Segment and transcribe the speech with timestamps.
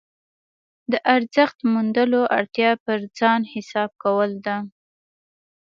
[0.91, 4.57] د ارزښت موندلو اړتیا پر ځان حساب کول ده.